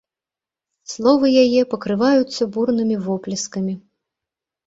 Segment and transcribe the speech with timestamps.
[0.93, 3.73] Словы яе пакрываюцца бурнымі воплескамі.